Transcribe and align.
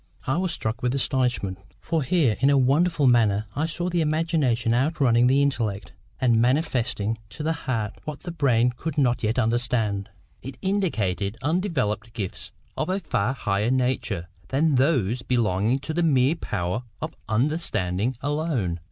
'"I 0.25 0.37
was 0.37 0.51
struck 0.51 0.81
with 0.81 0.95
astonishment. 0.95 1.59
For 1.79 2.01
here, 2.01 2.35
in 2.39 2.49
a 2.49 2.57
wonderful 2.57 3.05
manner, 3.05 3.45
I 3.55 3.67
saw 3.67 3.87
the 3.87 4.01
imagination 4.01 4.73
outrunning 4.73 5.27
the 5.27 5.43
intellect, 5.43 5.93
and 6.19 6.41
manifesting 6.41 7.19
to 7.29 7.43
the 7.43 7.53
heart 7.53 7.99
what 8.03 8.21
the 8.21 8.31
brain 8.31 8.71
could 8.75 8.97
not 8.97 9.21
yet 9.21 9.37
understand. 9.37 10.09
It 10.41 10.57
indicated 10.59 11.37
undeveloped 11.43 12.13
gifts 12.13 12.51
of 12.75 12.89
a 12.89 12.99
far 12.99 13.33
higher 13.35 13.69
nature 13.69 14.27
than 14.47 14.73
those 14.73 15.21
belonging 15.21 15.77
to 15.81 15.93
the 15.93 16.01
mere 16.01 16.33
power 16.35 16.81
of 16.99 17.13
understanding 17.29 18.15
alone. 18.21 18.79